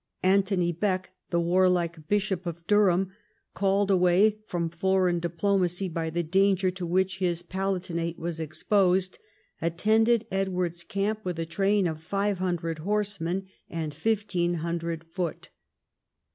[0.23, 3.11] An thony Bek, the warlike bishop of Durham,
[3.53, 9.19] called away from foreign diplomacy by the danger to which his Pala tinate was exposed,
[9.61, 15.49] attended Edward's camp with a train of 500 horsemen and 1500 foot.